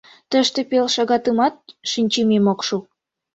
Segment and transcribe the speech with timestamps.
[0.29, 1.55] Тыште пел шагатымат
[1.89, 2.77] шинчымем ок шу.